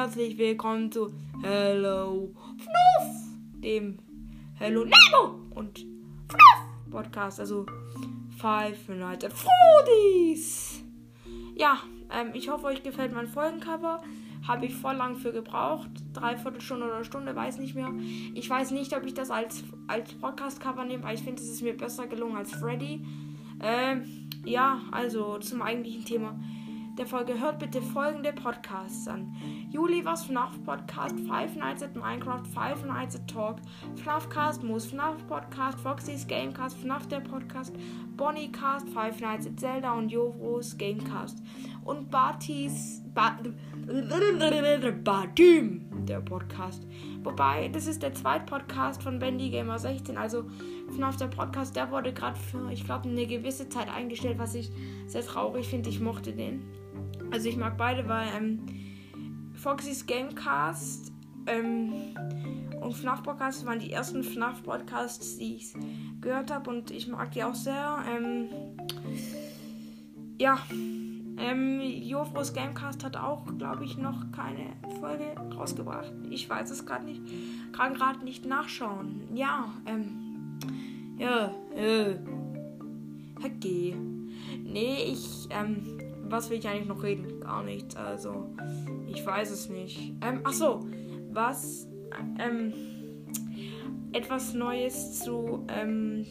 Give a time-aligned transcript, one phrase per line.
[0.00, 3.16] herzlich willkommen zu Hello Fluff,
[3.62, 3.98] dem
[4.54, 5.84] Hello Nemo und
[6.26, 7.66] Fluff Podcast, also
[8.38, 10.82] Five Nights at Freddy's.
[11.54, 14.02] Ja, ähm, ich hoffe, euch gefällt mein Folgencover.
[14.48, 15.90] Habe ich voll lang für gebraucht.
[16.14, 17.92] Dreiviertel Stunde oder Stunde, weiß nicht mehr.
[18.34, 21.60] Ich weiß nicht, ob ich das als, als Podcast-Cover nehme, weil ich finde, es ist
[21.60, 23.04] mir besser gelungen als Freddy.
[23.62, 26.40] Ähm, ja, also zum eigentlichen Thema
[27.00, 29.34] der Folge hört bitte folgende Podcasts an.
[29.70, 33.56] Juli was FNAF Podcast, Five Nights at Minecraft, Five Nights at Talk,
[33.96, 37.74] FNAFcast, Moos FNAF Podcast, Foxys Gamecast, FNAF der Podcast,
[38.18, 41.42] Bonniecast, Five Nights at Zelda und Jovros Gamecast.
[41.86, 43.38] Und Bartis, ba,
[45.02, 46.86] Badim, der Podcast.
[47.22, 50.44] Wobei, das ist der zweite Podcast von Bendy Gamer 16, also
[50.94, 54.70] FNAF der Podcast, der wurde gerade für, ich glaube, eine gewisse Zeit eingestellt, was ich
[55.06, 55.88] sehr traurig finde.
[55.88, 56.79] Ich mochte den.
[57.30, 58.60] Also ich mag beide, weil ähm,
[59.54, 61.12] Foxys Gamecast
[61.46, 61.92] ähm,
[62.80, 65.74] und FNAF Podcast waren die ersten FNAF Podcasts, die ich
[66.20, 68.02] gehört habe und ich mag die auch sehr.
[68.08, 68.48] Ähm,
[70.38, 70.58] ja,
[71.40, 75.24] ähm, Jofros Gamecast hat auch, glaube ich, noch keine Folge
[75.56, 76.12] rausgebracht.
[76.30, 77.22] Ich weiß es gerade nicht.
[77.72, 79.22] Kann gerade nicht nachschauen.
[79.34, 80.58] Ja, ähm,
[81.18, 82.16] ja, äh,
[83.44, 83.96] okay.
[84.64, 85.99] Nee, ich, ähm,
[86.30, 87.40] was will ich eigentlich noch reden?
[87.40, 87.96] Gar nichts.
[87.96, 88.54] Also,
[89.08, 90.14] ich weiß es nicht.
[90.22, 90.80] Ähm, ach so,
[91.30, 91.88] was,
[92.38, 92.72] ähm,
[94.12, 96.24] etwas Neues zu, ähm,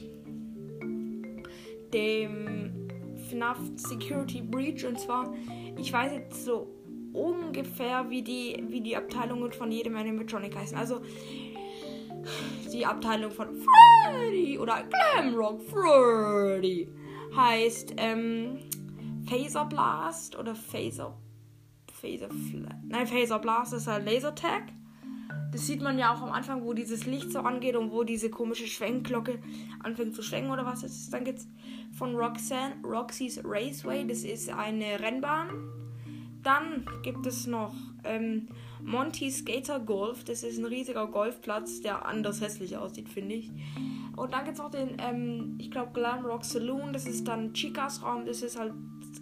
[1.93, 2.87] dem
[3.29, 4.85] FNAF Security Breach.
[4.85, 5.33] Und zwar,
[5.77, 6.75] ich weiß jetzt so
[7.13, 10.77] ungefähr, wie die, wie die Abteilungen von jedem Animatronic heißen.
[10.77, 11.01] Also,
[12.71, 14.83] die Abteilung von Freddy oder
[15.15, 16.87] Glamrock Freddy
[17.35, 18.59] heißt, ähm,
[19.29, 21.15] Phaser Blast oder Phaser.
[21.93, 22.29] Phaser.
[22.87, 24.63] Nein, Phaser Blast ist halt Laser Tag.
[25.51, 28.31] Das sieht man ja auch am Anfang, wo dieses Licht so angeht und wo diese
[28.31, 29.39] komische Schwenkglocke
[29.83, 31.13] anfängt zu schwenken oder was ist.
[31.13, 31.47] Dann gibt es
[31.95, 35.78] von Roxanne Roxy's Raceway, das ist eine Rennbahn.
[36.49, 38.47] Dann gibt es noch ähm,
[38.81, 43.51] Monty Skater Golf, das ist ein riesiger Golfplatz, der anders hässlich aussieht, finde ich.
[44.15, 47.53] Und dann gibt es noch den, ähm, ich glaube, Glam Rock Saloon, das ist dann
[47.53, 48.73] Chicas Raum, das ist halt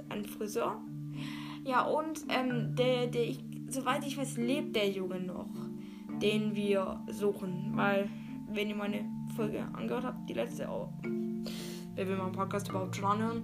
[0.08, 0.80] ein Friseur.
[1.66, 5.50] Ja, und ähm, der, der ich, soweit ich weiß, lebt der Junge noch,
[6.22, 7.74] den wir suchen.
[7.74, 8.10] Weil,
[8.54, 9.04] wenn ihr meine
[9.36, 10.88] Folge angehört habt, die letzte, oh,
[11.94, 13.44] wer will meinen Podcast überhaupt schon anhören,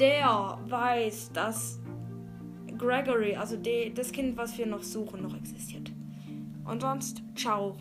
[0.00, 1.78] der weiß, dass
[2.82, 5.92] Gregory, also de, das Kind, was wir noch suchen, noch existiert.
[6.64, 7.76] Und sonst, ciao.